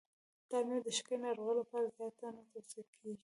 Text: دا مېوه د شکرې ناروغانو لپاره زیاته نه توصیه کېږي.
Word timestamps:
دا 0.49 0.59
مېوه 0.67 0.79
د 0.85 0.87
شکرې 0.97 1.17
ناروغانو 1.25 1.59
لپاره 1.61 1.93
زیاته 1.97 2.25
نه 2.35 2.43
توصیه 2.51 2.83
کېږي. 2.93 3.13